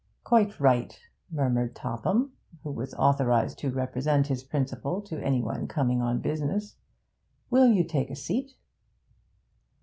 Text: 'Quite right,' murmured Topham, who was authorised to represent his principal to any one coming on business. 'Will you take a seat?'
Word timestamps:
'Quite 0.23 0.59
right,' 0.59 0.99
murmured 1.29 1.75
Topham, 1.75 2.31
who 2.63 2.71
was 2.71 2.95
authorised 2.95 3.59
to 3.59 3.69
represent 3.69 4.25
his 4.25 4.43
principal 4.43 4.99
to 5.03 5.23
any 5.23 5.43
one 5.43 5.67
coming 5.67 6.01
on 6.01 6.17
business. 6.21 6.75
'Will 7.51 7.67
you 7.67 7.83
take 7.83 8.09
a 8.09 8.15
seat?' 8.15 8.55